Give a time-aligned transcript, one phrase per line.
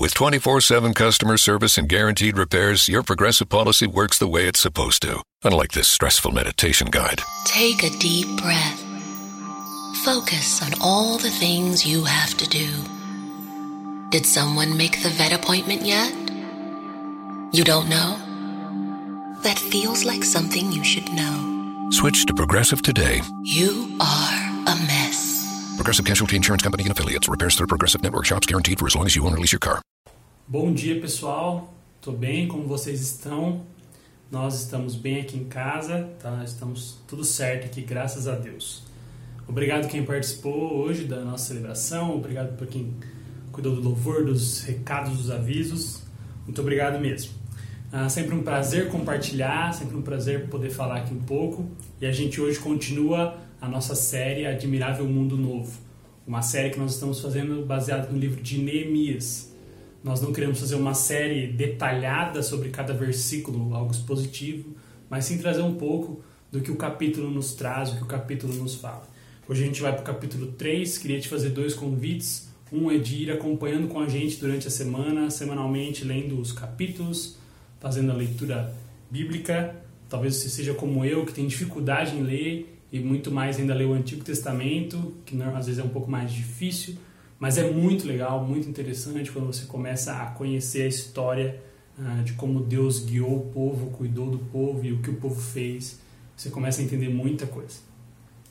[0.00, 4.58] With 24 7 customer service and guaranteed repairs, your progressive policy works the way it's
[4.58, 5.22] supposed to.
[5.44, 7.20] Unlike this stressful meditation guide.
[7.44, 8.82] Take a deep breath.
[10.02, 12.68] Focus on all the things you have to do.
[14.08, 16.10] Did someone make the vet appointment yet?
[17.52, 18.16] You don't know?
[19.42, 21.90] That feels like something you should know.
[21.90, 23.20] Switch to Progressive today.
[23.42, 25.46] You are a mess.
[25.76, 27.28] Progressive Casualty Insurance Company and affiliates.
[27.28, 29.58] Repairs through Progressive Network shops guaranteed for as long as you own or lease your
[29.58, 29.82] car.
[30.52, 31.72] Bom dia, pessoal.
[32.02, 33.64] Tô bem, como vocês estão?
[34.32, 36.42] Nós estamos bem aqui em casa, tá?
[36.44, 38.82] Estamos tudo certo aqui, graças a Deus.
[39.46, 42.96] Obrigado quem participou hoje da nossa celebração, obrigado por quem
[43.52, 46.02] cuidou do louvor, dos recados, dos avisos.
[46.44, 47.30] Muito obrigado mesmo.
[47.92, 51.64] Ah, sempre um prazer compartilhar, sempre um prazer poder falar aqui um pouco.
[52.00, 55.78] E a gente hoje continua a nossa série Admirável Mundo Novo,
[56.26, 59.49] uma série que nós estamos fazendo baseada no livro de Neemias.
[60.02, 64.74] Nós não queremos fazer uma série detalhada sobre cada versículo, algo expositivo,
[65.10, 68.54] mas sim trazer um pouco do que o capítulo nos traz, o que o capítulo
[68.54, 69.06] nos fala.
[69.46, 72.48] Hoje a gente vai para o capítulo 3, queria te fazer dois convites.
[72.72, 77.36] Um é de ir acompanhando com a gente durante a semana, semanalmente, lendo os capítulos,
[77.78, 78.72] fazendo a leitura
[79.10, 79.76] bíblica.
[80.08, 83.86] Talvez você seja como eu, que tem dificuldade em ler e muito mais ainda ler
[83.86, 86.96] o Antigo Testamento, que às vezes é um pouco mais difícil,
[87.40, 91.60] mas é muito legal, muito interessante quando você começa a conhecer a história
[91.98, 95.40] uh, de como Deus guiou o povo, cuidou do povo e o que o povo
[95.40, 95.98] fez.
[96.36, 97.78] Você começa a entender muita coisa.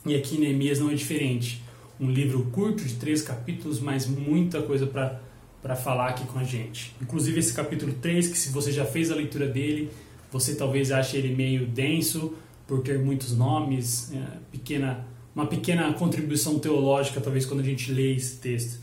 [0.05, 1.63] E aqui Neemias não é diferente.
[1.99, 5.21] Um livro curto de três capítulos, mas muita coisa para
[5.61, 6.95] para falar aqui com a gente.
[7.01, 9.91] Inclusive esse capítulo 3, que se você já fez a leitura dele,
[10.31, 12.33] você talvez ache ele meio denso
[12.67, 15.05] por ter muitos nomes, é, pequena,
[15.39, 18.79] uma pequena contribuição teológica talvez quando a gente lê esse texto.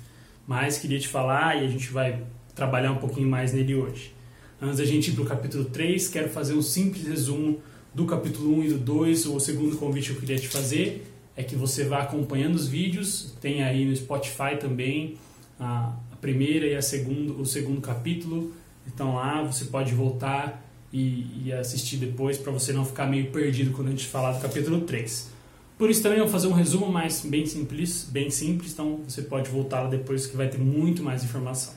[0.46, 2.22] Mas queria te falar e a gente vai
[2.54, 4.14] trabalhar um pouquinho mais nele hoje.
[4.60, 7.60] Antes da gente ir para o capítulo 3, quero fazer um simples resumo
[7.94, 9.26] do capítulo 1 e do 2.
[9.26, 11.06] O segundo convite que eu queria te fazer
[11.36, 15.16] é que você vá acompanhando os vídeos, tem aí no Spotify também
[15.60, 18.54] a, primeira e a segundo, o segundo capítulo.
[18.86, 23.72] Então lá você pode voltar e, e assistir depois para você não ficar meio perdido
[23.72, 25.35] quando a gente falar do capítulo 3.
[25.78, 29.20] Por isso também eu vou fazer um resumo mais bem simples, bem simples, então você
[29.20, 31.74] pode voltar lá depois que vai ter muito mais informação.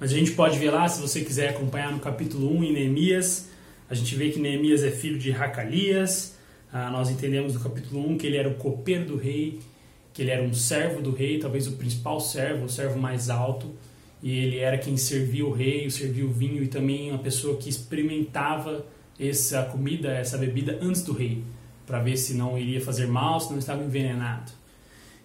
[0.00, 3.48] Mas a gente pode ver lá, se você quiser acompanhar no capítulo 1 em Neemias,
[3.88, 6.36] a gente vê que Neemias é filho de Racalias,
[6.72, 9.60] ah, nós entendemos no capítulo 1 que ele era o copeiro do rei,
[10.12, 13.70] que ele era um servo do rei, talvez o principal servo, o servo mais alto,
[14.20, 17.68] e ele era quem servia o rei, servia o vinho e também uma pessoa que
[17.68, 18.84] experimentava
[19.20, 21.44] essa comida, essa bebida antes do rei,
[21.92, 24.50] para ver se não iria fazer mal, se não estava envenenado.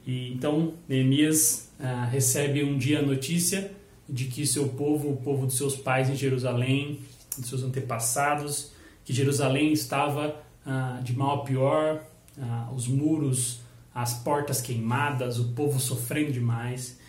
[0.05, 3.71] E então Neemias ah, recebe um dia a notícia
[4.09, 6.99] de que seu povo, o povo dos seus pais em Jerusalém,
[7.37, 8.73] dos seus antepassados,
[9.05, 12.03] que Jerusalém estava ah, de mal a pior,
[12.37, 13.61] ah, os muros,
[13.95, 16.99] as portas queimadas, o povo sofrendo demais.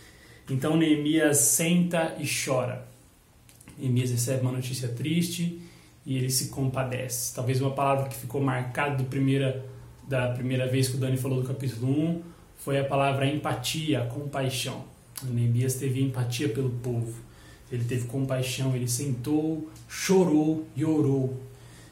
[0.48, 2.86] Então Neemias senta e chora.
[3.76, 5.60] Neemias recebe uma notícia triste
[6.08, 7.32] e ele se compadece.
[7.36, 9.64] Talvez uma palavra que ficou marcada do primeira,
[10.08, 12.22] da primeira vez que o Dani falou do capítulo 1
[12.56, 14.82] foi a palavra empatia, compaixão.
[15.22, 17.14] Neemias teve empatia pelo povo.
[17.70, 21.36] Ele teve compaixão, ele sentou, chorou e orou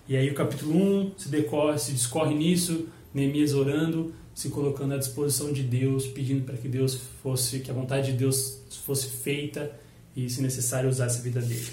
[0.08, 4.98] e aí o capítulo 1 se, decorre, se discorre nisso, Neemias orando, se colocando à
[4.98, 9.68] disposição de Deus, pedindo para que Deus fosse, que a vontade de Deus fosse feita
[10.14, 11.66] e, se necessário, usasse a vida dele.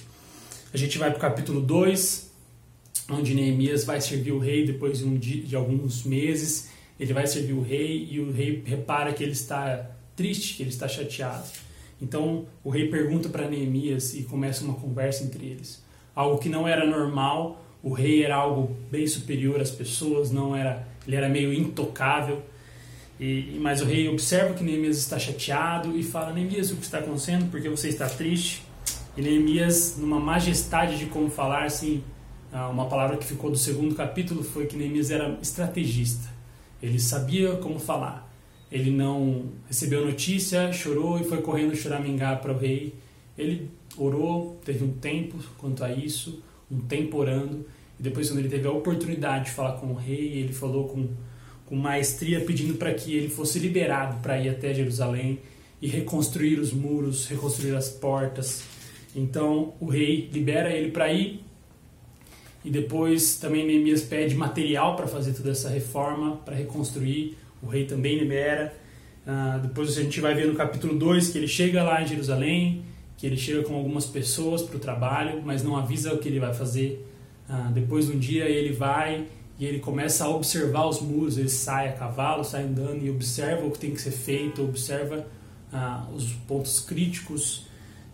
[0.73, 2.31] A gente vai para o capítulo 2,
[3.09, 6.69] onde Neemias vai servir o rei depois de, um dia, de alguns meses.
[6.99, 10.69] Ele vai servir o rei e o rei repara que ele está triste, que ele
[10.69, 11.47] está chateado.
[12.01, 15.83] Então o rei pergunta para Neemias e começa uma conversa entre eles.
[16.15, 20.87] Algo que não era normal o rei era algo bem superior às pessoas, não era,
[21.05, 22.41] ele era meio intocável.
[23.19, 26.99] E, mas o rei observa que Neemias está chateado e fala: Neemias, o que está
[26.99, 27.51] acontecendo?
[27.51, 28.63] Porque você está triste?
[29.17, 32.01] E Neemias, numa majestade de como falar, assim,
[32.61, 36.29] uma palavra que ficou do segundo capítulo foi que Neemias era estrategista.
[36.81, 38.31] Ele sabia como falar.
[38.71, 42.93] Ele não recebeu notícia, chorou e foi correndo choramingar para o rei.
[43.37, 47.65] Ele orou, teve um tempo quanto a isso, um tempo orando,
[47.99, 51.09] e depois, quando ele teve a oportunidade de falar com o rei, ele falou com,
[51.65, 55.39] com maestria, pedindo para que ele fosse liberado para ir até Jerusalém
[55.81, 58.63] e reconstruir os muros, reconstruir as portas.
[59.15, 61.43] Então, o rei libera ele para ir.
[62.63, 67.37] E depois também Neemias pede material para fazer toda essa reforma, para reconstruir.
[67.61, 68.73] O rei também libera.
[69.25, 72.83] Uh, depois a gente vai ver no capítulo 2 que ele chega lá em Jerusalém,
[73.17, 76.39] que ele chega com algumas pessoas para o trabalho, mas não avisa o que ele
[76.39, 77.05] vai fazer.
[77.47, 79.25] Ah, depois de um dia ele vai
[79.59, 83.65] e ele começa a observar os muros, ele sai a cavalo, sai andando e observa
[83.65, 85.25] o que tem que ser feito, observa
[85.71, 87.65] ah, os pontos críticos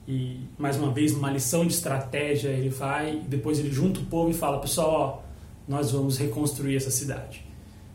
[0.10, 4.32] e mais uma vez numa lição de estratégia ele vai depois ele junta o povo
[4.32, 7.46] e fala pessoal ó, nós vamos reconstruir essa cidade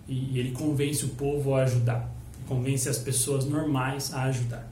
[0.09, 2.09] e ele convence o povo a ajudar
[2.47, 4.71] convence as pessoas normais a ajudar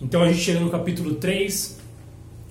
[0.00, 1.78] então a gente chega no capítulo 3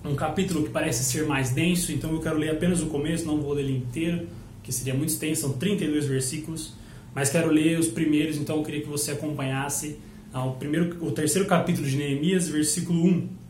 [0.06, 3.42] um capítulo que parece ser mais denso então eu quero ler apenas o começo não
[3.42, 4.30] vou ler ele inteiro
[4.64, 6.74] que seria muito extenso são 32 versículos
[7.14, 10.00] mas quero ler os primeiros então eu queria que você acompanhasse
[10.34, 13.43] o, primeiro, o terceiro capítulo de Neemias, versículo 1.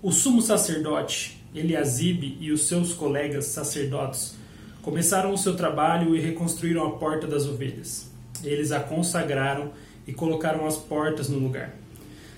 [0.00, 4.36] O sumo sacerdote Eliasibe e os seus colegas sacerdotes
[4.80, 8.08] começaram o seu trabalho e reconstruíram a porta das ovelhas.
[8.44, 9.72] Eles a consagraram
[10.06, 11.74] e colocaram as portas no lugar.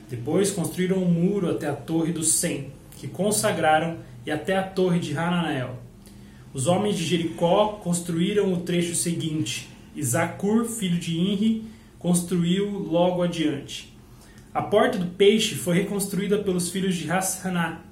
[0.09, 4.99] Depois construíram um muro até a torre do Sem, que consagraram, e até a torre
[4.99, 5.77] de Hananael.
[6.55, 9.69] Os homens de Jericó construíram o trecho seguinte.
[9.95, 11.65] Isacur, filho de Inri,
[11.99, 13.95] construiu logo adiante.
[14.53, 17.83] A porta do peixe foi reconstruída pelos filhos de Hassaná.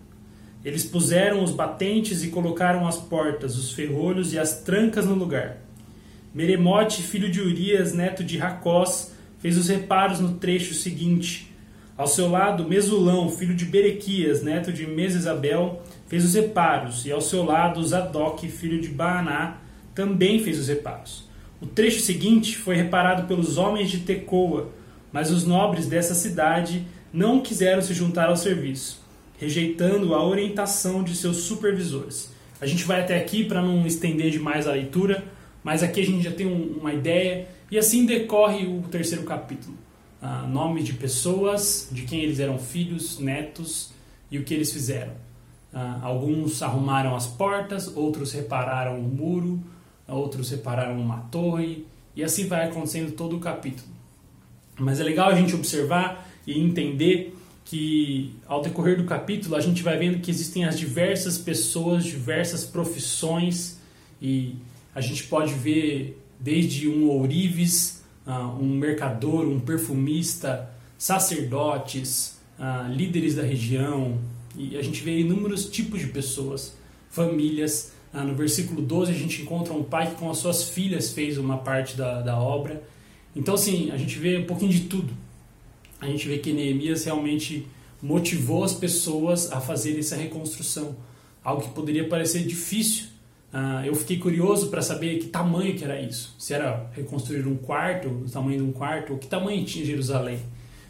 [0.65, 5.59] Eles puseram os batentes e colocaram as portas, os ferrolhos e as trancas no lugar.
[6.35, 11.55] Meremote, filho de Urias, neto de Racós, fez os reparos no trecho seguinte.
[11.97, 17.21] Ao seu lado, Mesulão, filho de Berequias, neto de Mesesabel, fez os reparos, e ao
[17.21, 19.59] seu lado, Zadok, filho de Baaná,
[19.95, 21.29] também fez os reparos.
[21.61, 24.71] O trecho seguinte foi reparado pelos homens de Tecoa,
[25.13, 29.01] mas os nobres dessa cidade não quiseram se juntar ao serviço,
[29.39, 32.33] rejeitando a orientação de seus supervisores.
[32.61, 35.25] A gente vai até aqui para não estender demais a leitura,
[35.63, 39.77] mas aqui a gente já tem uma ideia e assim decorre o terceiro capítulo.
[40.21, 43.93] Ah, nome de pessoas, de quem eles eram filhos, netos
[44.31, 45.13] e o que eles fizeram.
[45.73, 49.63] Ah, alguns arrumaram as portas, outros repararam o muro,
[50.09, 53.98] outros separaram uma torre, e assim vai acontecendo todo o capítulo.
[54.79, 59.83] Mas é legal a gente observar e entender que ao decorrer do capítulo a gente
[59.83, 63.79] vai vendo que existem as diversas pessoas, diversas profissões
[64.23, 64.57] e
[64.95, 73.35] a gente pode ver desde um ourives, ah, um mercador, um perfumista, sacerdotes, ah, líderes
[73.35, 74.19] da região
[74.57, 76.75] e a gente vê inúmeros tipos de pessoas,
[77.11, 81.13] famílias ah, no versículo 12 a gente encontra um pai que com as suas filhas
[81.13, 82.83] fez uma parte da, da obra.
[83.39, 85.13] Então, assim, a gente vê um pouquinho de tudo.
[86.01, 87.67] A gente vê que Neemias realmente
[88.03, 90.97] motivou as pessoas a fazer essa reconstrução.
[91.43, 93.07] Algo que poderia parecer difícil.
[93.53, 96.35] Ah, eu fiquei curioso para saber que tamanho que era isso.
[96.39, 100.41] Se era reconstruir um quarto, o tamanho de um quarto, ou que tamanho tinha Jerusalém.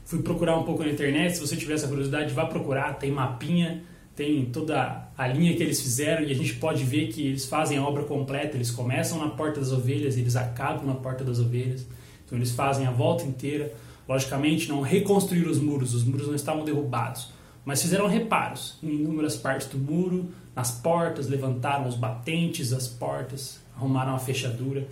[0.05, 3.83] Fui procurar um pouco na internet, se você tiver essa curiosidade, vá procurar, tem mapinha
[4.19, 7.79] tem toda a linha que eles fizeram e a gente pode ver que eles fazem
[7.79, 8.57] a obra completa.
[8.57, 11.87] Eles começam na Porta das Ovelhas, eles acabam na Porta das Ovelhas.
[12.29, 13.73] Então eles fazem a volta inteira.
[14.07, 17.31] Logicamente, não reconstruíram os muros, os muros não estavam derrubados,
[17.65, 23.59] mas fizeram reparos em inúmeras partes do muro, nas portas, levantaram os batentes das portas,
[23.77, 24.87] arrumaram a fechadura.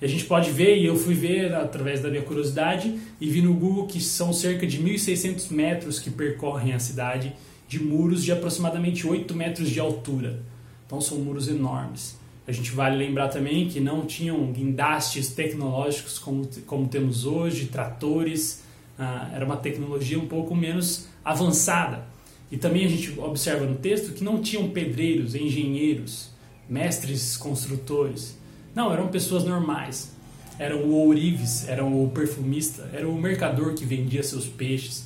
[0.00, 3.40] E a gente pode ver, e eu fui ver através da minha curiosidade, e vi
[3.40, 7.34] no Google que são cerca de 1.600 metros que percorrem a cidade
[7.66, 10.40] de muros de aproximadamente 8 metros de altura.
[10.86, 12.16] Então são muros enormes.
[12.46, 18.62] A gente vale lembrar também que não tinham guindastes tecnológicos como, como temos hoje, tratores,
[18.98, 22.04] ah, era uma tecnologia um pouco menos avançada.
[22.50, 26.30] E também a gente observa no texto que não tinham pedreiros, engenheiros,
[26.68, 28.38] mestres construtores.
[28.74, 30.14] Não, eram pessoas normais.
[30.58, 35.04] Eram o ourives, eram o perfumista, era o mercador que vendia seus peixes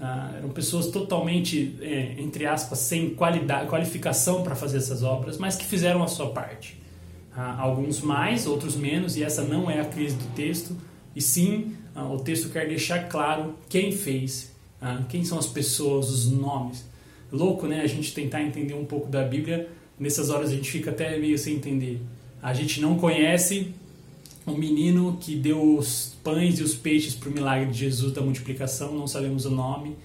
[0.00, 5.56] ah, eram pessoas totalmente, é, entre aspas, sem qualidade, qualificação para fazer essas obras, mas
[5.56, 6.80] que fizeram a sua parte.
[7.36, 10.74] Ah, alguns mais, outros menos, e essa não é a crise do texto,
[11.14, 16.08] e sim ah, o texto quer deixar claro quem fez, ah, quem são as pessoas,
[16.08, 16.88] os nomes.
[17.30, 17.82] Louco, né?
[17.82, 21.38] A gente tentar entender um pouco da Bíblia, nessas horas a gente fica até meio
[21.38, 22.00] sem entender.
[22.42, 23.74] A gente não conhece
[24.50, 28.20] um menino que deu os pães e os peixes para o milagre de Jesus da
[28.20, 29.96] multiplicação, não sabemos o nome,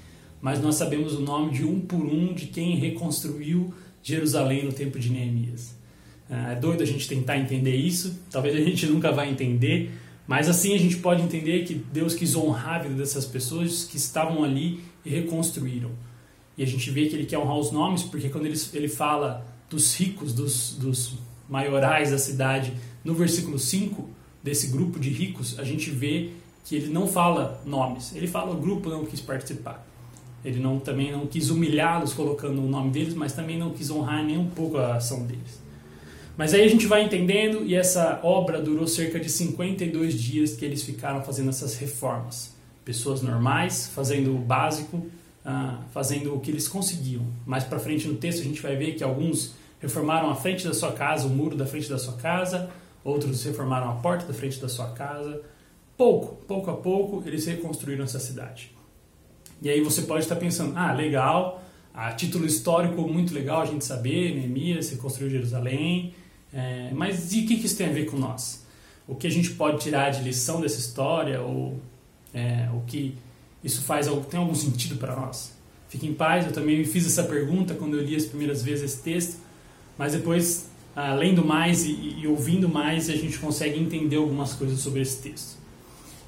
[0.41, 4.99] mas nós sabemos o nome de um por um de quem reconstruiu Jerusalém no tempo
[4.99, 5.75] de Neemias.
[6.29, 9.91] Ah, é doido a gente tentar entender isso, talvez a gente nunca vai entender,
[10.27, 13.97] mas assim a gente pode entender que Deus quis honrar a vida dessas pessoas que
[13.97, 15.91] estavam ali e reconstruíram.
[16.57, 19.45] E a gente vê que ele quer honrar os nomes, porque quando ele, ele fala
[19.69, 21.13] dos ricos, dos, dos
[21.49, 22.73] maiorais da cidade,
[23.03, 24.09] no versículo 5,
[24.45, 26.29] desse grupo de ricos, a gente vê
[26.63, 29.83] que ele não fala nomes, ele fala o grupo não quis participar.
[30.45, 34.23] ele não, também não quis humilhá-los colocando o nome deles, mas também não quis honrar
[34.23, 35.59] nem um pouco a ação deles.
[36.37, 40.63] Mas aí a gente vai entendendo e essa obra durou cerca de 52 dias que
[40.63, 42.53] eles ficaram fazendo essas reformas.
[42.83, 45.07] Pessoas normais, fazendo o básico,
[45.43, 47.25] ah, fazendo o que eles conseguiam.
[47.47, 50.73] Mais para frente no texto a gente vai ver que alguns reformaram a frente da
[50.73, 52.69] sua casa, o muro da frente da sua casa,
[53.05, 55.41] outros reformaram a porta da frente da sua casa.
[55.95, 58.75] Pouco, pouco a pouco, eles reconstruíram essa cidade.
[59.61, 63.85] E aí você pode estar pensando, ah, legal, a título histórico muito legal a gente
[63.85, 66.13] saber, Neemias reconstruiu Jerusalém,
[66.53, 68.65] é, mas e o que, que isso tem a ver com nós?
[69.07, 71.79] O que a gente pode tirar de lição dessa história ou
[72.33, 73.15] é, o que
[73.63, 75.53] isso faz tem algum sentido para nós?
[75.87, 78.91] Fique em paz, eu também me fiz essa pergunta quando eu li as primeiras vezes
[78.91, 79.37] esse texto,
[79.97, 84.79] mas depois, ah, lendo mais e, e ouvindo mais, a gente consegue entender algumas coisas
[84.79, 85.57] sobre esse texto.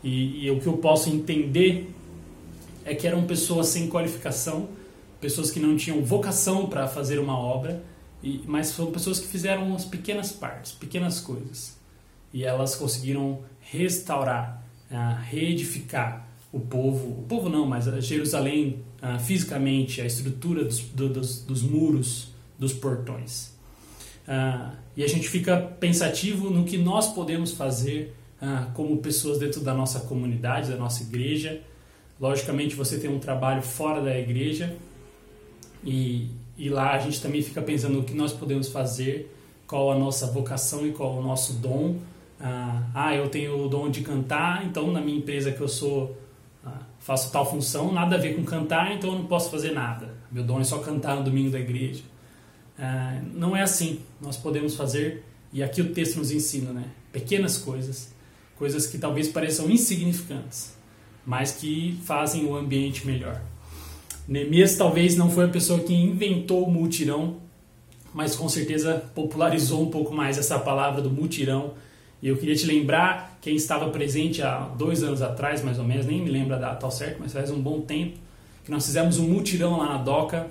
[0.03, 1.93] E, e o que eu posso entender
[2.86, 4.69] é que eram pessoas sem qualificação,
[5.19, 7.83] pessoas que não tinham vocação para fazer uma obra,
[8.24, 11.77] e, mas foram pessoas que fizeram as pequenas partes, pequenas coisas.
[12.33, 20.01] E elas conseguiram restaurar, uh, reedificar o povo, o povo não, mas Jerusalém uh, fisicamente,
[20.01, 23.56] a estrutura dos, do, dos, dos, muros, dos portões.
[24.27, 28.13] Uh, e a gente fica pensativo no que nós podemos fazer
[28.75, 31.60] como pessoas dentro da nossa comunidade, da nossa igreja,
[32.19, 34.75] Logicamente, você tem um trabalho fora da igreja
[35.84, 39.34] e, e lá a gente também fica pensando o que nós podemos fazer,
[39.67, 41.98] qual a nossa vocação e qual o nosso dom.
[42.39, 46.17] Ah, ah eu tenho o dom de cantar, então na minha empresa que eu sou
[46.65, 50.15] ah, faço tal função, nada a ver com cantar, então eu não posso fazer nada.
[50.31, 52.01] Meu dom é só cantar no domingo da igreja.
[52.77, 54.00] Ah, não é assim.
[54.22, 56.86] Nós podemos fazer, e aqui o texto nos ensina, né?
[57.12, 58.13] Pequenas coisas,
[58.57, 60.75] coisas que talvez pareçam insignificantes,
[61.25, 63.41] mas que fazem o ambiente melhor.
[64.27, 67.38] Neemias talvez não foi a pessoa que inventou o mutirão,
[68.13, 71.74] mas com certeza popularizou um pouco mais essa palavra do mutirão.
[72.22, 76.05] E eu queria te lembrar, quem estava presente há dois anos atrás, mais ou menos,
[76.05, 78.17] nem me lembro a data ao certo, mas faz um bom tempo,
[78.65, 80.48] que nós fizemos um mutirão lá na DOCA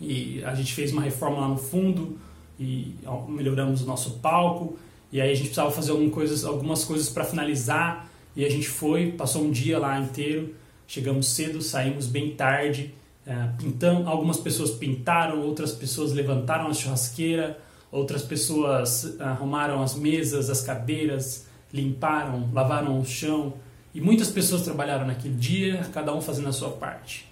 [0.00, 2.18] e a gente fez uma reforma lá no fundo
[2.58, 2.94] e
[3.28, 4.76] melhoramos o nosso palco.
[5.10, 8.68] E aí a gente precisava fazer algumas coisas, algumas coisas para finalizar e a gente
[8.68, 10.54] foi, passou um dia lá inteiro,
[10.86, 12.94] chegamos cedo, saímos bem tarde,
[13.26, 17.58] é, pintamos, algumas pessoas pintaram, outras pessoas levantaram a churrasqueira,
[17.90, 23.54] outras pessoas arrumaram as mesas, as cadeiras, limparam, lavaram o chão.
[23.94, 27.28] E muitas pessoas trabalharam naquele dia, cada um fazendo a sua parte.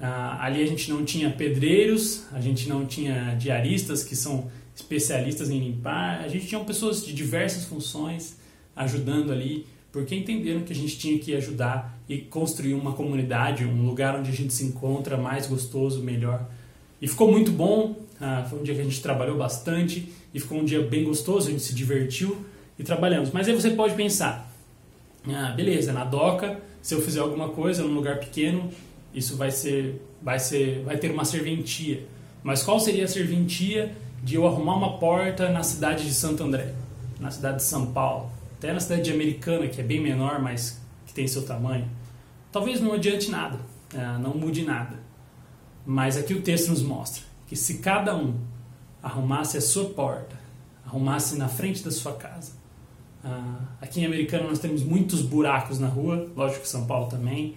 [0.00, 5.50] Ah, ali a gente não tinha pedreiros, a gente não tinha diaristas que são especialistas
[5.50, 8.38] em limpar, a gente tinha pessoas de diversas funções
[8.76, 13.86] ajudando ali porque entenderam que a gente tinha que ajudar e construir uma comunidade, um
[13.86, 16.48] lugar onde a gente se encontra mais gostoso, melhor.
[17.00, 20.58] E ficou muito bom, ah, foi um dia que a gente trabalhou bastante e ficou
[20.58, 22.44] um dia bem gostoso, a gente se divertiu
[22.78, 23.30] e trabalhamos.
[23.32, 24.52] Mas aí você pode pensar,
[25.26, 28.70] ah, beleza, na doca, se eu fizer alguma coisa num lugar pequeno,
[29.14, 32.06] isso vai ser, vai ser, vai ter uma serventia.
[32.42, 36.74] Mas qual seria a serventia de eu arrumar uma porta na cidade de Santo André,
[37.20, 38.38] na cidade de São Paulo?
[38.58, 41.88] até na cidade americana, que é bem menor, mas que tem seu tamanho,
[42.50, 43.58] talvez não adiante nada,
[43.94, 44.98] é, não mude nada.
[45.86, 48.36] Mas aqui o texto nos mostra que se cada um
[49.02, 50.36] arrumasse a sua porta,
[50.84, 52.52] arrumasse na frente da sua casa.
[53.24, 57.56] Ah, aqui em Americana nós temos muitos buracos na rua, lógico que São Paulo também,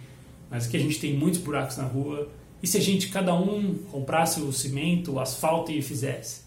[0.51, 2.29] mas aqui a gente tem muitos buracos na rua.
[2.62, 6.41] E se a gente, cada um, comprasse o cimento, o asfalto e fizesse?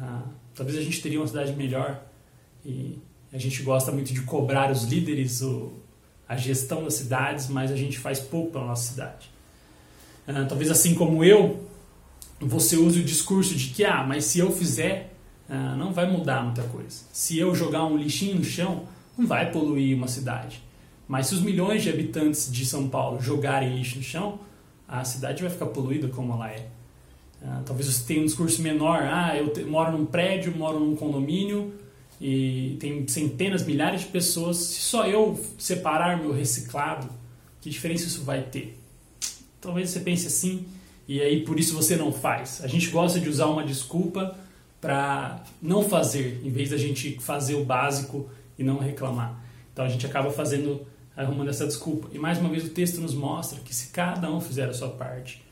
[0.00, 0.22] Ah,
[0.54, 2.02] talvez a gente teria uma cidade melhor.
[2.64, 2.98] E
[3.30, 5.74] a gente gosta muito de cobrar os líderes o,
[6.26, 9.28] a gestão das cidades, mas a gente faz pouco pela nossa cidade.
[10.26, 11.62] Uh, talvez assim como eu,
[12.40, 15.14] você use o discurso de que, ah, mas se eu fizer,
[15.48, 17.04] uh, não vai mudar muita coisa.
[17.12, 20.65] Se eu jogar um lixinho no chão, não vai poluir uma cidade.
[21.06, 24.40] Mas se os milhões de habitantes de São Paulo jogarem lixo no chão,
[24.88, 26.68] a cidade vai ficar poluída como ela é.
[27.42, 31.74] Uh, talvez você tenha um discurso menor, ah, eu moro num prédio, moro num condomínio,
[32.20, 34.56] e tem centenas, milhares de pessoas.
[34.56, 37.08] Se só eu separar meu reciclado,
[37.60, 38.78] que diferença isso vai ter?
[39.60, 40.66] Talvez você pense assim
[41.08, 42.60] e aí por isso você não faz.
[42.62, 44.36] A gente gosta de usar uma desculpa
[44.80, 49.42] para não fazer, em vez da gente fazer o básico e não reclamar.
[49.72, 50.86] Então a gente acaba fazendo,
[51.16, 52.08] arrumando essa desculpa.
[52.12, 54.90] E mais uma vez o texto nos mostra que se cada um fizer a sua
[54.90, 55.42] parte,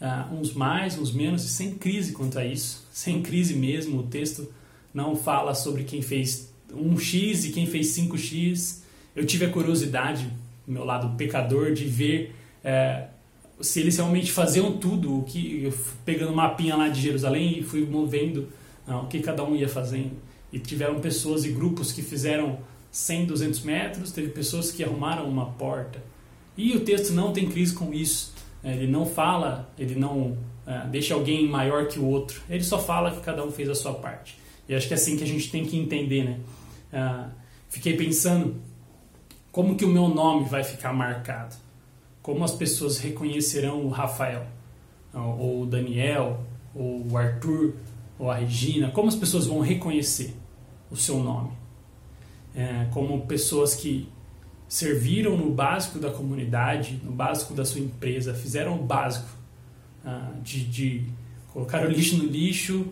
[0.00, 4.02] uh, uns mais, uns menos, e sem crise quanto a isso, sem crise mesmo, o
[4.04, 4.52] texto
[4.94, 8.82] não fala sobre quem fez um X e quem fez 5X.
[9.16, 10.30] Eu tive a curiosidade,
[10.66, 13.08] meu lado pecador, de ver é,
[13.60, 15.72] se eles realmente faziam tudo, o que
[16.04, 18.48] pegando mapinha lá de Jerusalém e fui movendo
[18.86, 20.12] não, o que cada um ia fazendo.
[20.52, 22.58] E tiveram pessoas e grupos que fizeram
[22.90, 26.02] 100, 200 metros, teve pessoas que arrumaram uma porta.
[26.56, 28.34] E o texto não tem crise com isso.
[28.62, 32.42] É, ele não fala, ele não uh, deixa alguém maior que o outro.
[32.50, 34.38] Ele só fala que cada um fez a sua parte.
[34.68, 36.40] E acho que é assim que a gente tem que entender, né?
[36.92, 37.30] Uh,
[37.68, 38.56] fiquei pensando
[39.52, 41.56] como que o meu nome vai ficar marcado.
[42.22, 44.46] Como as pessoas reconhecerão o Rafael,
[45.14, 47.74] ou o Daniel, ou o Arthur,
[48.18, 48.90] ou a Regina.
[48.90, 50.36] Como as pessoas vão reconhecer
[50.90, 51.57] o seu nome.
[52.58, 54.08] É, como pessoas que
[54.68, 59.28] serviram no básico da comunidade, no básico da sua empresa, fizeram o básico
[60.04, 61.04] ah, de, de
[61.52, 62.84] colocar o lixo no lixo,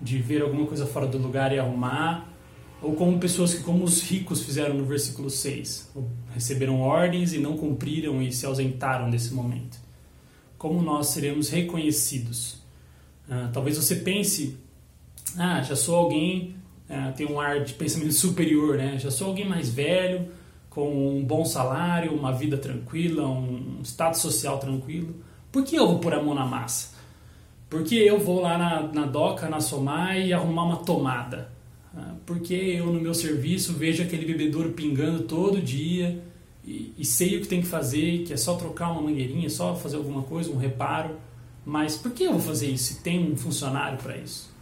[0.00, 2.32] de ver alguma coisa fora do lugar e arrumar,
[2.80, 5.92] ou como pessoas que, como os ricos fizeram no versículo 6,
[6.32, 9.78] receberam ordens e não cumpriram e se ausentaram desse momento.
[10.56, 12.62] Como nós seremos reconhecidos?
[13.28, 14.56] Ah, talvez você pense,
[15.36, 16.56] ah, já sou alguém
[16.90, 18.98] é, tem um ar de pensamento superior, né?
[18.98, 20.28] Já sou alguém mais velho,
[20.68, 25.14] com um bom salário, uma vida tranquila, um status social tranquilo.
[25.52, 26.96] Por que eu vou pôr a mão na massa?
[27.68, 31.52] Porque eu vou lá na, na DOCA, na Somai e arrumar uma tomada?
[31.96, 36.20] Ah, porque eu no meu serviço vejo aquele bebedouro pingando todo dia
[36.64, 39.76] e, e sei o que tem que fazer, que é só trocar uma mangueirinha, só
[39.76, 41.16] fazer alguma coisa, um reparo.
[41.64, 44.52] Mas por que eu vou fazer isso se tem um funcionário para isso?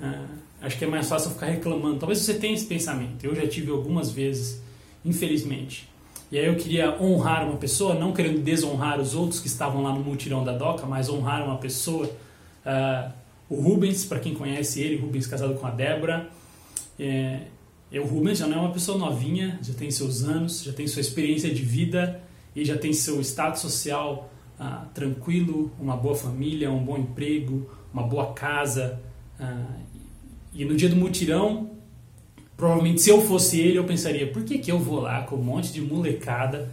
[0.00, 0.26] Ah,
[0.62, 1.98] acho que é mais fácil ficar reclamando.
[1.98, 3.24] Talvez você tenha esse pensamento.
[3.24, 4.62] Eu já tive algumas vezes,
[5.04, 5.88] infelizmente.
[6.30, 9.92] E aí eu queria honrar uma pessoa, não querendo desonrar os outros que estavam lá
[9.92, 12.06] no multirão da DOCA, mas honrar uma pessoa.
[12.06, 13.12] Uh,
[13.50, 16.30] o Rubens, para quem conhece ele, Rubens casado com a Débora.
[16.98, 17.40] É,
[17.92, 21.00] o Rubens já não é uma pessoa novinha, já tem seus anos, já tem sua
[21.00, 22.22] experiência de vida
[22.56, 28.04] e já tem seu estado social uh, tranquilo, uma boa família, um bom emprego, uma
[28.04, 28.98] boa casa.
[29.38, 29.82] Uh,
[30.54, 31.70] e no dia do mutirão,
[32.56, 35.42] provavelmente se eu fosse ele, eu pensaria: por que, que eu vou lá com um
[35.42, 36.70] monte de molecada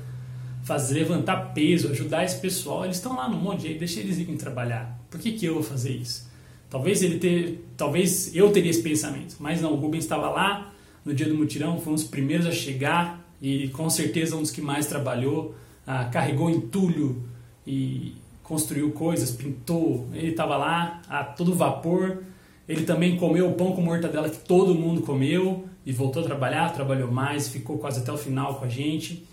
[0.64, 2.84] fazer levantar peso, ajudar esse pessoal?
[2.84, 5.00] Eles estão lá no monte de deixa eles irem trabalhar.
[5.10, 6.30] Por que, que eu vou fazer isso?
[6.70, 9.74] Talvez ele ter, talvez eu teria esse pensamento, mas não.
[9.74, 10.72] O Rubens estava lá
[11.04, 14.52] no dia do mutirão, foi um dos primeiros a chegar e com certeza um dos
[14.52, 15.56] que mais trabalhou,
[15.88, 17.24] ah, carregou entulho
[17.66, 18.14] e
[18.44, 20.08] construiu coisas, pintou.
[20.14, 22.24] Ele estava lá a todo vapor
[22.70, 26.72] ele também comeu o pão com mortadela que todo mundo comeu e voltou a trabalhar,
[26.72, 29.26] trabalhou mais, ficou quase até o final com a gente.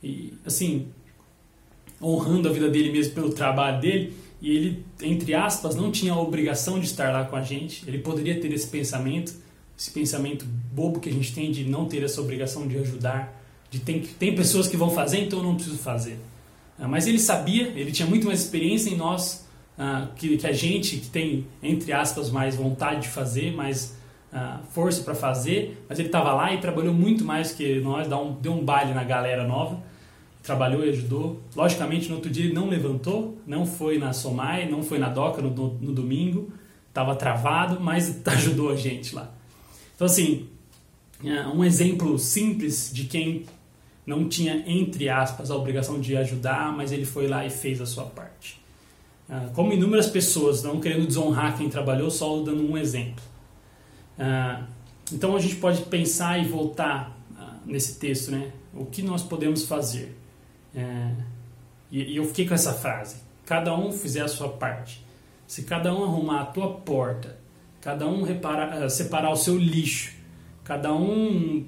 [0.00, 0.86] E assim,
[2.00, 6.20] honrando a vida dele mesmo pelo trabalho dele, e ele, entre aspas, não tinha a
[6.20, 7.82] obrigação de estar lá com a gente.
[7.88, 9.34] Ele poderia ter esse pensamento,
[9.76, 13.80] esse pensamento bobo que a gente tem de não ter essa obrigação de ajudar, de
[13.80, 16.16] tem, tem pessoas que vão fazer, então eu não preciso fazer.
[16.78, 19.43] Ah, mas ele sabia, ele tinha muito mais experiência em nós
[19.78, 23.96] uh, que, que, a gente que tem, entre aspas, mais vontade de fazer, mais
[24.32, 28.18] uh, força para fazer, mas ele estava lá e trabalhou muito mais que nós, deu
[28.18, 29.80] um, deu um baile na galera nova,
[30.42, 31.40] trabalhou e ajudou.
[31.56, 35.40] Logicamente, no outro dia ele não levantou, não foi na Somai, não foi na DOCA
[35.42, 36.52] no, no, domingo,
[36.88, 39.32] estava travado, mas ajudou a gente lá.
[39.94, 40.48] Então, assim,
[41.24, 43.46] é, um exemplo simples de quem
[44.06, 47.86] não tinha, entre aspas, a obrigação de ajudar, mas ele foi lá e fez a
[47.86, 48.62] sua parte.
[49.28, 53.22] Ah, como inúmeras pessoas, não querendo desonrar quem trabalhou, só dando um exemplo.
[54.18, 54.64] Ah,
[55.12, 58.52] então a gente pode pensar e voltar ah, nesse texto, né?
[58.74, 60.16] O que nós podemos fazer?
[60.74, 61.10] É,
[61.90, 65.04] e eu fiquei com essa frase: cada um fizer a sua parte.
[65.46, 67.38] Se cada um arrumar a tua porta,
[67.80, 68.24] cada um
[68.88, 70.12] separar o seu lixo,
[70.64, 71.64] cada um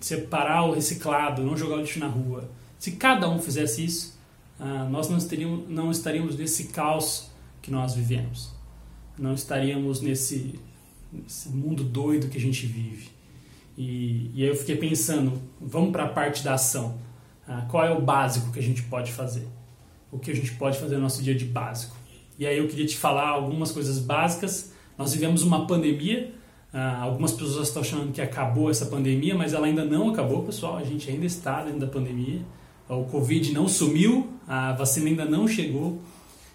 [0.00, 2.48] separar o reciclado, não jogar o lixo na rua.
[2.78, 4.17] Se cada um fizesse isso,
[4.58, 5.18] ah, nós não
[5.68, 7.30] não estaríamos nesse caos
[7.62, 8.50] que nós vivemos.
[9.16, 10.58] Não estaríamos nesse,
[11.12, 13.10] nesse mundo doido que a gente vive.
[13.76, 16.98] E, e aí eu fiquei pensando, vamos para a parte da ação.
[17.46, 19.46] Ah, qual é o básico que a gente pode fazer?
[20.10, 21.96] O que a gente pode fazer no nosso dia de básico?
[22.38, 24.72] E aí eu queria te falar algumas coisas básicas.
[24.96, 26.34] Nós vivemos uma pandemia,
[26.72, 30.76] ah, algumas pessoas estão achando que acabou essa pandemia, mas ela ainda não acabou, pessoal.
[30.76, 32.42] A gente ainda está dentro da pandemia
[32.88, 36.00] o Covid não sumiu, a vacina ainda não chegou.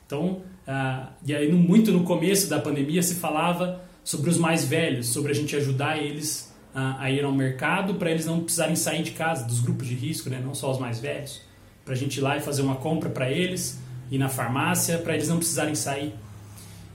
[0.05, 5.07] Então, uh, e aí muito no começo da pandemia se falava sobre os mais velhos,
[5.07, 9.11] sobre a gente ajudar eles a ir ao mercado para eles não precisarem sair de
[9.11, 10.41] casa, dos grupos de risco, né?
[10.43, 11.41] não só os mais velhos,
[11.85, 15.13] para a gente ir lá e fazer uma compra para eles, ir na farmácia, para
[15.13, 16.15] eles não precisarem sair.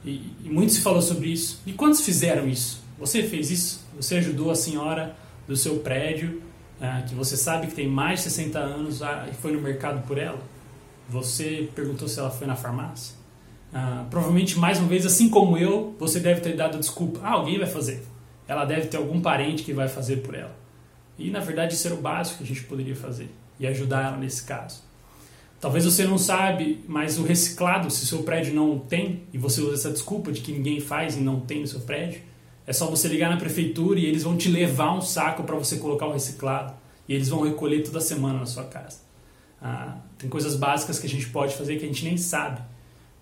[0.04, 1.60] E, e muito se falou sobre isso.
[1.64, 2.82] E quantos fizeram isso?
[2.98, 3.86] Você fez isso?
[3.96, 6.42] Você ajudou a senhora do seu prédio
[6.80, 10.06] é, que você sabe que tem mais de 60 anos ah, e foi no mercado
[10.06, 10.38] por ela?
[11.08, 13.16] Você perguntou se ela foi na farmácia?
[13.72, 17.20] Ah, provavelmente, mais uma vez, assim como eu, você deve ter dado desculpa.
[17.22, 18.02] Ah, alguém vai fazer.
[18.46, 20.56] Ela deve ter algum parente que vai fazer por ela.
[21.18, 24.16] E, na verdade, isso era o básico que a gente poderia fazer e ajudar ela
[24.16, 24.82] nesse caso.
[25.60, 29.74] Talvez você não sabe, mas o reciclado, se seu prédio não tem, e você usa
[29.74, 32.22] essa desculpa de que ninguém faz e não tem no seu prédio,
[32.68, 35.78] é só você ligar na prefeitura e eles vão te levar um saco para você
[35.78, 36.74] colocar o reciclado.
[37.08, 38.98] E eles vão recolher toda semana na sua casa.
[39.60, 42.60] Ah, tem coisas básicas que a gente pode fazer que a gente nem sabe,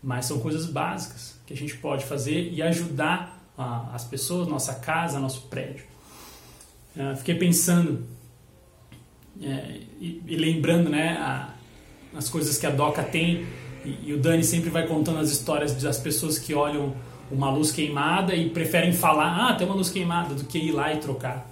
[0.03, 4.75] mas são coisas básicas que a gente pode fazer e ajudar ah, as pessoas, nossa
[4.75, 5.85] casa, nosso prédio.
[6.99, 8.05] Ah, fiquei pensando
[9.41, 11.55] é, e, e, lembrando né, a,
[12.17, 13.47] as coisas que a DOCA tem,
[13.85, 16.97] e, e, o Dani sempre vai contando as histórias das pessoas que olham
[17.31, 20.93] uma luz queimada e preferem falar, ah, tem uma luz queimada, do que ir lá
[20.93, 21.51] e trocar.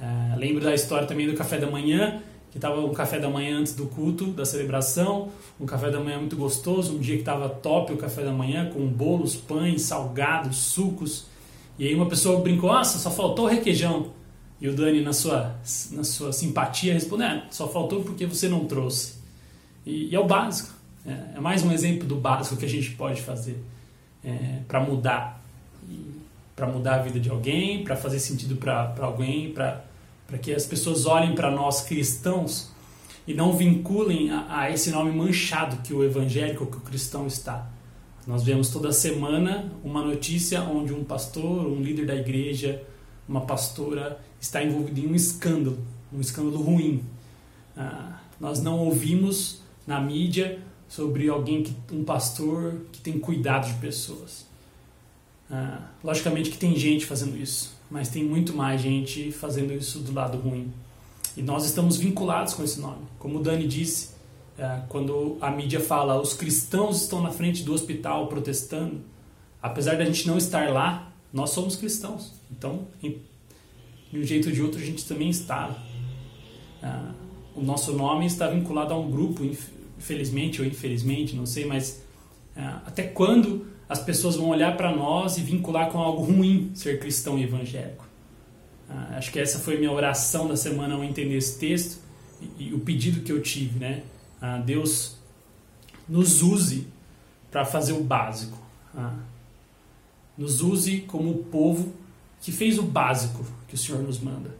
[0.00, 3.58] É, lembro da história também do café da manhã, que estava um café da manhã
[3.58, 5.30] antes do culto, da celebração,
[5.60, 8.68] um café da manhã muito gostoso, um dia que estava top o café da manhã,
[8.68, 11.26] com bolos, pães, salgados, sucos.
[11.78, 14.10] E aí uma pessoa brincou, nossa, só faltou requeijão.
[14.60, 15.56] E o Dani, na sua,
[15.92, 19.14] na sua simpatia, respondeu: é, só faltou porque você não trouxe.
[19.84, 20.72] E, e é o básico.
[21.06, 23.56] É, é, mais um exemplo do básico que a gente pode fazer
[24.24, 25.42] é, para mudar.
[26.54, 29.82] Para mudar a vida de alguém, para fazer sentido para alguém, para
[30.40, 32.70] que as pessoas olhem para nós cristãos
[33.26, 37.68] e não vinculem a, a, esse nome manchado que o evangélico, que o cristão está.
[38.26, 42.82] Nós vemos toda semana uma notícia onde um pastor, um líder da igreja,
[43.28, 45.78] uma pastora está envolvida em um escândalo,
[46.12, 47.02] um escândalo ruim.
[47.76, 50.60] Ah, nós não ouvimos na mídia
[50.92, 54.44] sobre alguém que um pastor que tem cuidado de pessoas.
[55.50, 60.12] Ah, logicamente que tem gente fazendo isso, mas tem muito mais gente fazendo isso do
[60.12, 60.70] lado ruim.
[61.34, 63.06] E nós estamos vinculados com esse nome.
[63.18, 64.10] Como o Dani disse,
[64.58, 69.00] ah, quando a mídia fala os cristãos estão na frente do hospital protestando,
[69.62, 72.34] apesar de a gente não estar lá, nós somos cristãos.
[72.50, 73.18] Então, de
[74.12, 75.74] um jeito ou de outro a gente também está.
[76.82, 77.12] Ah,
[77.56, 79.42] o nosso nome está vinculado a um grupo,
[80.02, 82.02] infelizmente ou infelizmente, não sei, mas
[82.56, 86.98] ah, até quando as pessoas vão olhar para nós e vincular com algo ruim ser
[86.98, 88.04] cristão e evangélico?
[88.90, 92.00] Ah, acho que essa foi minha oração da semana ao entender esse texto
[92.58, 94.02] e, e o pedido que eu tive, né?
[94.40, 95.16] Ah, Deus
[96.08, 96.88] nos use
[97.50, 98.60] para fazer o básico.
[100.36, 101.94] Nos use como povo
[102.40, 104.54] que fez o básico que o Senhor nos manda,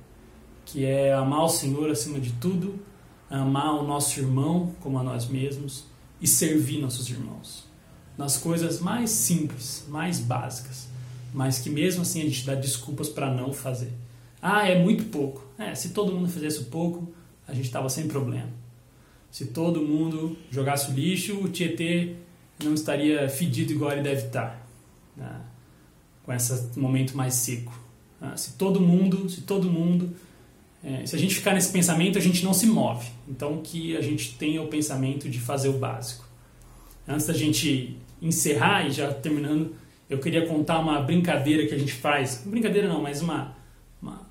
[0.64, 2.78] que é amar o Senhor acima de tudo,
[3.40, 5.84] amar o nosso irmão como a nós mesmos
[6.20, 7.64] e servir nossos irmãos.
[8.16, 10.88] Nas coisas mais simples, mais básicas,
[11.32, 13.92] mas que mesmo assim a gente dá desculpas para não fazer.
[14.40, 15.46] Ah, é muito pouco.
[15.58, 17.12] É, se todo mundo fizesse pouco,
[17.46, 18.50] a gente estava sem problema.
[19.30, 22.16] Se todo mundo jogasse o lixo, o Tietê
[22.62, 24.66] não estaria fedido igual ele deve estar.
[25.16, 25.40] Né?
[26.24, 27.72] com esse momento mais seco.
[28.20, 30.14] Ah, se todo mundo, se todo mundo,
[30.84, 33.06] é, se a gente ficar nesse pensamento, a gente não se move.
[33.28, 36.24] Então que a gente tenha o pensamento de fazer o básico.
[37.06, 39.74] Antes da gente encerrar e já terminando,
[40.08, 42.42] eu queria contar uma brincadeira que a gente faz.
[42.46, 43.56] Brincadeira não, mas uma,
[44.00, 44.26] uma,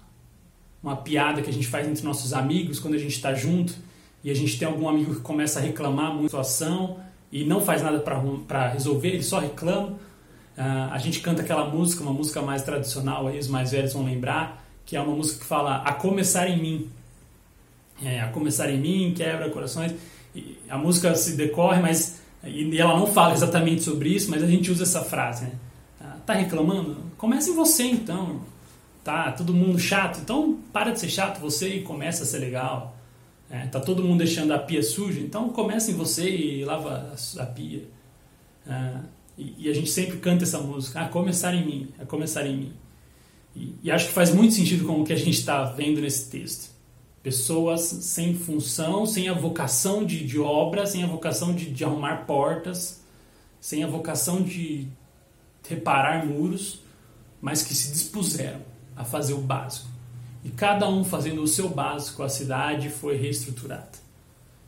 [0.81, 3.73] uma piada que a gente faz entre nossos amigos quando a gente está junto
[4.23, 6.99] e a gente tem algum amigo que começa a reclamar muito da situação
[7.31, 9.97] e não faz nada para resolver, ele só reclama
[10.57, 14.03] Uh, a gente canta aquela música, uma música mais tradicional, aí os mais velhos vão
[14.03, 16.89] lembrar, que é uma música que fala a começar em mim.
[18.03, 19.93] É, a começar em mim, quebra corações.
[20.35, 24.47] E a música se decorre, mas e ela não fala exatamente sobre isso, mas a
[24.47, 25.45] gente usa essa frase.
[25.45, 25.51] Né?
[25.99, 26.97] Tá, tá reclamando?
[27.17, 28.41] Comece em você então.
[29.03, 32.95] Tá todo mundo chato, então para de ser chato você e começa a ser legal.
[33.49, 37.43] É, tá todo mundo deixando a pia suja, então comece em você e lava a,
[37.43, 37.83] a pia.
[38.65, 38.93] É,
[39.37, 42.55] e, e, a gente sempre canta essa música, a começar em mim, a começar em
[42.55, 42.73] mim.
[43.55, 46.29] E, e acho que faz muito sentido com o que a gente está vendo nesse
[46.29, 46.71] texto.
[47.23, 52.25] Pessoas sem função, sem a vocação de, de obra, sem a vocação de, de arrumar
[52.25, 53.01] portas,
[53.59, 54.87] sem a vocação de
[55.67, 56.81] reparar muros,
[57.39, 58.61] mas que se dispuseram
[58.95, 59.87] a fazer o básico.
[60.43, 64.01] E cada um fazendo o seu básico, a cidade foi reestruturada.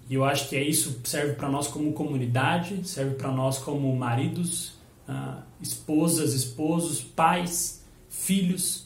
[0.10, 3.96] E eu acho que é isso serve para nós como comunidade, serve para nós como
[3.96, 4.74] maridos,
[5.08, 7.83] uh, esposas, esposos, pais,
[8.14, 8.86] filhos,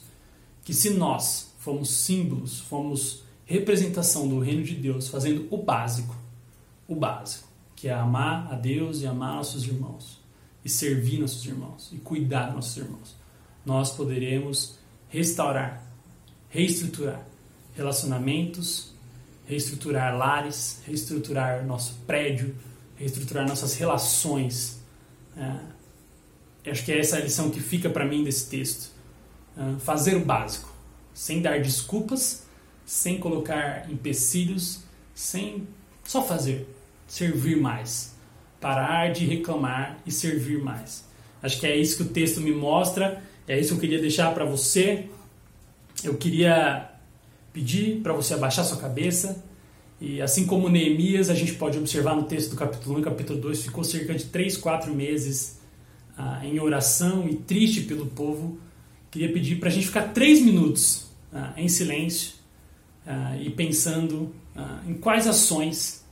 [0.64, 6.16] que se nós fomos símbolos, fomos representação do reino de Deus, fazendo o básico,
[6.88, 10.20] o básico, que é amar a Deus e amar nossos irmãos,
[10.64, 13.16] e servir nossos irmãos, e cuidar nossos irmãos,
[13.66, 14.76] nós poderemos
[15.10, 15.84] restaurar,
[16.50, 17.26] reestruturar
[17.76, 18.94] relacionamentos,
[19.46, 22.56] reestruturar lares, reestruturar nosso prédio,
[22.96, 24.80] reestruturar nossas relações.
[25.38, 28.97] É, acho que é essa a lição que fica para mim desse texto.
[29.58, 30.72] É, fazer o básico,
[31.14, 32.46] sem dar desculpas,
[32.86, 34.84] sem colocar empecilhos,
[35.16, 35.68] sem
[36.04, 36.70] só fazer,
[37.08, 38.16] servir mais,
[38.62, 41.06] parar de reclamar e servir mais.
[41.42, 44.34] Acho que é isso que o texto me mostra, é isso que eu queria deixar
[44.34, 45.10] para você.
[46.04, 46.92] Eu queria
[47.52, 49.44] pedir para você abaixar sua cabeça,
[50.00, 53.40] e assim como Neemias, a gente pode observar no texto do capítulo 1 e capítulo
[53.42, 55.60] 2, ficou cerca de 3, 4 meses
[56.16, 58.60] ah, em oração e triste pelo povo.
[59.12, 62.34] Queria pedir para a gente ficar 3 minutos ah, em silêncio
[63.06, 66.04] ah, e pensando ah, em quais ações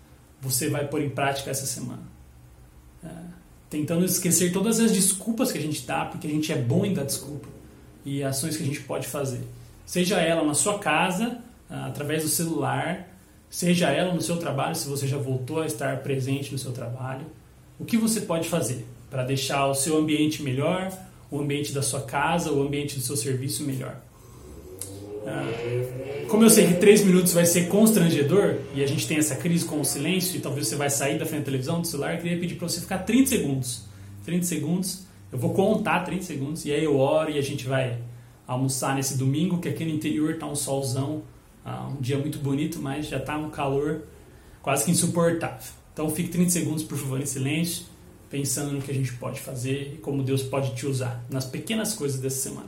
[0.41, 2.15] você vai pôr em prática essa semana.
[3.69, 6.93] Tentando esquecer todas as desculpas que a gente dá, porque a gente é bom em
[6.93, 7.47] dar desculpa,
[8.05, 9.41] e ações que a gente pode fazer.
[9.85, 13.07] Seja ela na sua casa, através do celular,
[13.49, 17.25] seja ela no seu trabalho, se você já voltou a estar presente no seu trabalho,
[17.79, 20.91] o que você pode fazer para deixar o seu ambiente melhor,
[21.35, 24.01] o ambiente da sua casa, o ambiente do seu serviço melhor.
[25.27, 29.35] Ah, como eu sei que três minutos vai ser constrangedor e a gente tem essa
[29.35, 32.15] crise com o silêncio e talvez você vai sair da frente da televisão, do celular,
[32.15, 33.83] eu queria pedir para você ficar 30 segundos.
[34.23, 37.97] 30 segundos, eu vou contar 30 segundos e aí eu oro e a gente vai
[38.47, 41.23] almoçar nesse domingo, que aqui no interior está um solzão
[41.65, 44.03] ah, um dia muito bonito, mas já está um calor
[44.61, 45.73] quase que insuportável.
[45.91, 47.85] Então fique 30 segundos, por favor, em silêncio,
[48.35, 51.93] pensando no que a gente pode fazer e como Deus pode te usar nas pequenas
[51.93, 52.67] coisas dessa semana.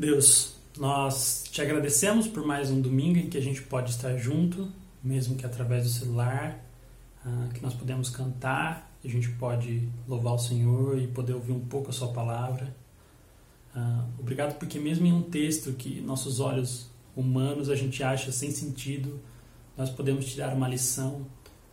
[0.00, 4.72] Deus, nós te agradecemos por mais um domingo em que a gente pode estar junto,
[5.04, 6.58] mesmo que através do celular,
[7.22, 11.60] uh, que nós podemos cantar, a gente pode louvar o Senhor e poder ouvir um
[11.60, 12.74] pouco a Sua palavra.
[13.76, 18.50] Uh, obrigado porque mesmo em um texto que nossos olhos humanos a gente acha sem
[18.50, 19.20] sentido,
[19.76, 21.26] nós podemos tirar uma lição,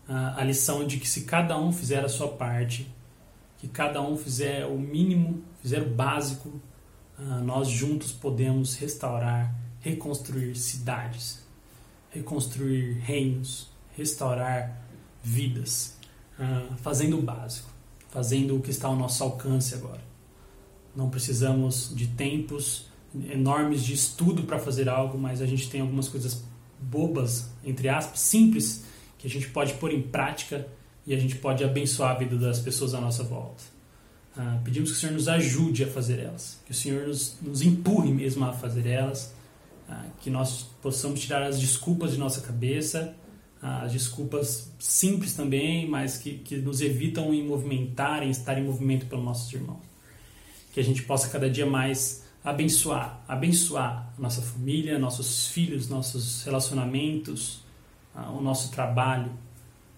[0.09, 2.93] uh, a lição de que se cada um fizer a sua parte,
[3.57, 6.76] que cada um fizer o mínimo, fizer o básico, ah,
[7.43, 11.39] nós juntos podemos restaurar, reconstruir cidades,
[12.12, 14.82] reconstruir reinos, restaurar
[15.23, 15.97] vidas,
[16.39, 17.69] ah, fazendo o básico,
[18.10, 20.01] fazendo o que está ao nosso alcance agora.
[20.95, 22.88] Não precisamos de tempos
[23.32, 26.43] enormes de estudo para fazer algo, mas a gente tem algumas coisas
[26.80, 28.84] bobas, entre aspas, simples,
[29.17, 30.67] que a gente pode pôr em prática
[31.06, 33.76] e a gente pode abençoar a vida das pessoas à nossa volta.
[34.39, 37.63] Ah, pedimos que o Senhor nos ajude a fazer elas, que o Senhor nos, nos
[37.63, 39.34] empurre mesmo a fazer elas,
[39.89, 43.15] ah, que nós possamos tirar as desculpas de nossa cabeça,
[43.60, 48.63] ah, as desculpas simples também, mas que, que nos evitam em movimentar, em estar em
[48.63, 49.82] movimento pelos nossos irmãos.
[50.71, 56.43] Que a gente possa cada dia mais abençoar, abençoar a nossa família, nossos filhos, nossos
[56.43, 57.62] relacionamentos,
[58.38, 59.32] o nosso trabalho,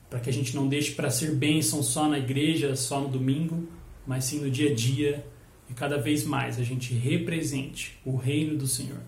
[0.09, 3.67] para que a gente não deixe para ser bênção só na igreja, só no domingo,
[4.05, 5.25] mas sim no dia a dia
[5.69, 9.01] e cada vez mais a gente represente o reino do Senhor.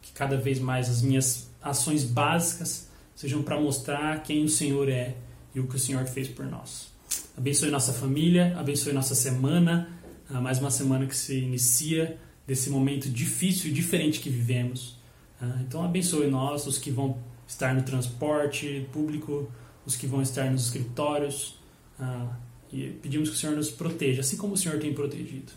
[0.00, 5.14] Que cada vez mais as minhas ações básicas sejam para mostrar quem o Senhor é
[5.54, 6.90] e o que o Senhor fez por nós.
[7.36, 9.88] Abençoe nossa família, abençoe nossa semana,
[10.28, 14.96] mais uma semana que se inicia desse momento difícil e diferente que vivemos.
[15.40, 19.50] Ah, então abençoe nós, os que vão estar no transporte público,
[19.84, 21.58] os que vão estar nos escritórios,
[21.98, 22.36] ah,
[22.72, 25.52] e pedimos que o Senhor nos proteja, assim como o Senhor tem protegido.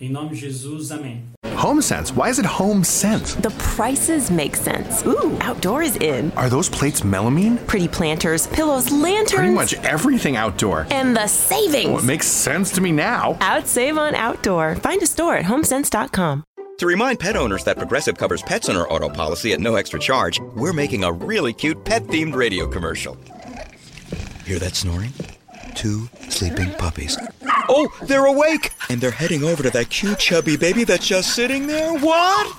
[0.00, 1.24] Em nome de Jesus, amém.
[1.62, 2.12] Home Sense.
[2.12, 3.34] Why is it Home Sense?
[3.36, 5.04] The prices make sense.
[5.04, 6.30] Ooh, outdoors is in.
[6.36, 7.58] Are those plates melamine?
[7.66, 9.34] Pretty planters, pillows, lanterns.
[9.34, 10.86] Pretty much everything outdoor.
[10.90, 11.88] And the savings.
[11.88, 13.36] Well, it makes sense to me now.
[13.40, 14.76] Out save on outdoor.
[14.76, 16.44] Find a store at homesense.com.
[16.78, 19.98] To remind pet owners that Progressive covers pets on our auto policy at no extra
[19.98, 23.16] charge, we're making a really cute pet themed radio commercial.
[24.44, 25.12] Hear that snoring?
[25.78, 27.16] Two sleeping puppies.
[27.68, 28.72] Oh, they're awake!
[28.90, 31.96] And they're heading over to that cute chubby baby that's just sitting there.
[31.96, 32.56] What?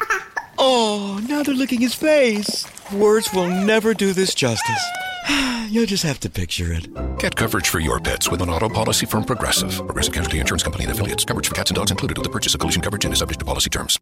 [0.58, 2.66] Oh, now they're licking his face.
[2.94, 4.84] Words will never do this justice.
[5.68, 6.88] You'll just have to picture it.
[7.20, 9.76] Get coverage for your pets with an auto policy from Progressive.
[9.86, 11.26] Progressive Casualty Insurance Company and affiliates.
[11.26, 13.40] Coverage for cats and dogs included with the purchase of collision coverage and is subject
[13.40, 14.00] to policy terms.